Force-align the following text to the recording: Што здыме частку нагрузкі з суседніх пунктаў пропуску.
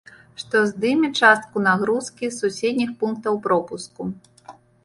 Што 0.43 0.61
здыме 0.69 1.09
частку 1.25 1.61
нагрузкі 1.67 2.31
з 2.31 2.33
суседніх 2.41 2.97
пунктаў 3.05 3.33
пропуску. 3.45 4.01